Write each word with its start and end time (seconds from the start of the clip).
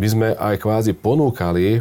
my 0.00 0.06
sme 0.08 0.28
aj 0.32 0.56
kvázi 0.64 0.96
ponúkali 0.96 1.76
e, 1.76 1.80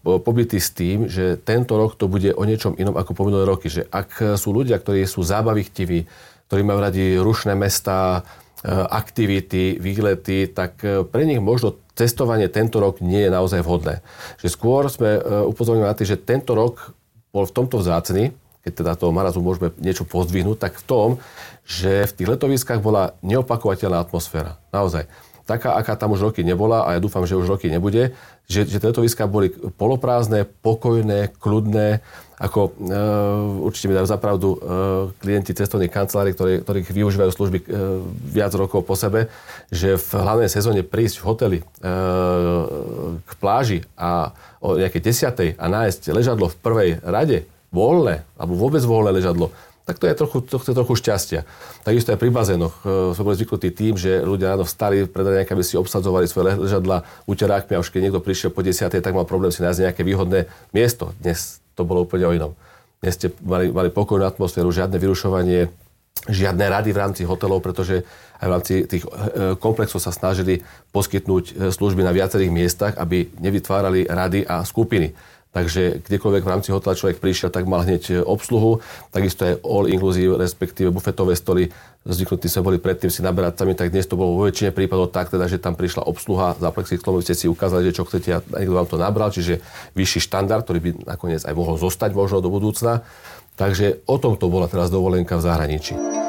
pobyty 0.00 0.56
s 0.56 0.72
tým, 0.72 1.12
že 1.12 1.36
tento 1.36 1.76
rok 1.76 2.00
to 2.00 2.08
bude 2.08 2.32
o 2.32 2.42
niečom 2.48 2.72
inom 2.80 2.96
ako 2.96 3.12
po 3.12 3.28
minulé 3.28 3.44
roky. 3.44 3.68
Že 3.68 3.84
ak 3.92 4.40
sú 4.40 4.56
ľudia, 4.56 4.80
ktorí 4.80 5.04
sú 5.04 5.20
zábavichtiví, 5.20 6.08
ktorí 6.48 6.62
majú 6.64 6.80
radi 6.80 7.20
rušné 7.20 7.52
mesta, 7.52 8.24
e, 8.64 8.72
aktivity, 8.72 9.76
výlety, 9.76 10.48
tak 10.48 10.80
e, 10.80 11.04
pre 11.04 11.28
nich 11.28 11.36
možno 11.44 11.76
cestovanie 11.92 12.48
tento 12.48 12.80
rok 12.80 13.04
nie 13.04 13.20
je 13.28 13.30
naozaj 13.30 13.60
vhodné. 13.60 14.00
Že 14.40 14.48
skôr 14.48 14.82
sme 14.88 15.20
upozornili 15.46 15.86
na 15.86 15.94
tým, 15.94 16.16
že 16.16 16.18
tento 16.18 16.56
rok 16.56 16.96
bol 17.30 17.44
v 17.44 17.54
tomto 17.54 17.78
vzácný, 17.78 18.32
keď 18.64 18.72
teda 18.72 18.92
toho 18.96 19.12
marazu 19.12 19.44
môžeme 19.44 19.70
niečo 19.78 20.08
pozdvihnúť, 20.08 20.58
tak 20.58 20.80
v 20.80 20.84
tom, 20.88 21.08
že 21.68 22.08
v 22.08 22.16
tých 22.16 22.30
letoviskách 22.34 22.80
bola 22.80 23.14
neopakovateľná 23.20 24.00
atmosféra. 24.00 24.56
Naozaj. 24.72 25.06
Taká, 25.44 25.76
aká 25.76 25.92
tam 25.92 26.16
už 26.16 26.32
roky 26.32 26.40
nebola 26.40 26.88
a 26.88 26.96
ja 26.96 27.00
dúfam, 27.04 27.28
že 27.28 27.36
už 27.36 27.44
roky 27.44 27.68
nebude, 27.68 28.16
že, 28.48 28.64
že 28.64 28.80
tie 28.80 28.88
letoviská 28.88 29.28
boli 29.28 29.52
poloprázdne, 29.52 30.48
pokojné, 30.64 31.36
kľudné, 31.36 32.00
ako 32.40 32.72
e, 32.72 32.98
určite 33.60 33.92
mi 33.92 33.96
dajú 33.96 34.08
zapravdu 34.08 34.48
e, 34.52 34.58
klienti 35.20 35.52
cestovných 35.52 35.92
kancelárií, 35.92 36.32
ktorí, 36.32 36.54
ktorých 36.64 36.88
využívajú 36.96 37.30
služby 37.30 37.58
e, 37.60 37.64
viac 38.32 38.56
rokov 38.56 38.88
po 38.88 38.96
sebe, 38.96 39.28
že 39.68 40.00
v 40.00 40.10
hlavnej 40.16 40.48
sezóne 40.48 40.80
prísť 40.80 41.20
v 41.20 41.26
hoteli 41.28 41.58
e, 41.60 41.64
k 43.20 43.30
pláži 43.36 43.84
a 44.00 44.32
o 44.64 44.80
nejakej 44.80 45.02
desiatej 45.04 45.50
a 45.60 45.64
nájsť 45.68 46.08
ležadlo 46.10 46.48
v 46.48 46.56
prvej 46.58 46.90
rade, 47.04 47.44
voľné, 47.68 48.24
alebo 48.40 48.54
vôbec 48.56 48.80
voľné 48.80 49.20
ležadlo, 49.20 49.52
tak 49.84 50.00
to 50.00 50.08
je 50.08 50.16
trochu, 50.16 50.40
to 50.40 50.56
chce 50.56 50.72
trochu 50.72 50.94
šťastia. 50.96 51.40
Takisto 51.84 52.16
aj 52.16 52.18
pri 52.18 52.32
bazénoch 52.32 52.72
e, 52.80 53.12
sme 53.12 53.24
boli 53.28 53.36
zvyknutí 53.36 53.68
tým, 53.68 54.00
že 54.00 54.24
ľudia 54.24 54.56
ráno 54.56 54.64
vstali 54.64 55.04
pred 55.04 55.44
aby 55.44 55.60
si 55.60 55.76
obsadzovali 55.76 56.24
svoje 56.24 56.56
ležadla 56.56 57.04
uterákmi 57.28 57.76
a 57.76 57.84
už 57.84 57.92
keď 57.92 58.08
niekto 58.08 58.24
prišiel 58.24 58.48
po 58.48 58.64
10. 58.64 58.88
tak 58.88 59.12
mal 59.12 59.28
problém 59.28 59.52
si 59.52 59.60
nájsť 59.60 59.84
nejaké 59.84 60.02
výhodné 60.02 60.48
miesto. 60.72 61.12
Dnes 61.20 61.60
to 61.76 61.84
bolo 61.84 62.08
úplne 62.08 62.24
o 62.24 62.32
inom. 62.32 62.52
Dnes 63.04 63.20
ste 63.20 63.28
mali, 63.44 63.68
mali 63.68 63.92
pokojnú 63.92 64.24
atmosféru, 64.24 64.72
žiadne 64.72 64.96
vyrušovanie, 64.96 65.68
žiadne 66.32 66.64
rady 66.64 66.90
v 66.96 67.00
rámci 67.04 67.22
hotelov, 67.28 67.60
pretože 67.60 68.08
aj 68.40 68.46
v 68.48 68.52
rámci 68.56 68.74
tých 68.88 69.04
e, 69.04 69.52
komplexov 69.60 70.00
sa 70.00 70.16
snažili 70.16 70.64
poskytnúť 70.96 71.44
e, 71.44 71.52
služby 71.68 72.00
na 72.00 72.16
viacerých 72.16 72.48
miestach, 72.48 72.92
aby 72.96 73.28
nevytvárali 73.36 74.08
rady 74.08 74.48
a 74.48 74.64
skupiny. 74.64 75.12
Takže 75.54 76.02
kdekoľvek 76.02 76.42
v 76.42 76.50
rámci 76.50 76.74
hotela 76.74 76.98
človek 76.98 77.22
prišiel, 77.22 77.54
tak 77.54 77.70
mal 77.70 77.86
hneď 77.86 78.02
e, 78.10 78.14
obsluhu. 78.18 78.82
Takisto 79.14 79.46
aj 79.46 79.62
all 79.62 79.86
inclusive, 79.86 80.34
respektíve 80.34 80.90
bufetové 80.90 81.38
stoly. 81.38 81.70
Zvyknutí 82.02 82.50
sme 82.50 82.74
boli 82.74 82.78
predtým 82.82 83.06
si 83.06 83.22
naberať 83.22 83.62
sami, 83.62 83.78
tak 83.78 83.94
dnes 83.94 84.04
to 84.10 84.18
bolo 84.18 84.34
vo 84.34 84.50
väčšine 84.50 84.74
prípadov 84.74 85.14
tak, 85.14 85.30
teda, 85.30 85.46
že 85.46 85.62
tam 85.62 85.78
prišla 85.78 86.10
obsluha 86.10 86.58
za 86.58 86.68
plexisklom, 86.74 87.22
ste 87.22 87.38
si 87.38 87.46
ukázali, 87.46 87.86
že 87.88 87.96
čo 87.96 88.04
chcete 88.04 88.28
a 88.34 88.38
niekto 88.42 88.74
vám 88.74 88.88
to 88.90 88.98
nabral, 88.98 89.30
čiže 89.30 89.62
vyšší 89.94 90.26
štandard, 90.26 90.66
ktorý 90.66 90.78
by 90.82 90.90
nakoniec 91.06 91.46
aj 91.46 91.54
mohol 91.54 91.78
zostať 91.78 92.12
možno 92.12 92.42
do 92.42 92.50
budúcna. 92.50 93.06
Takže 93.54 94.02
o 94.10 94.18
tom 94.18 94.34
to 94.34 94.50
bola 94.50 94.66
teraz 94.66 94.90
dovolenka 94.90 95.38
v 95.38 95.46
zahraničí. 95.46 96.23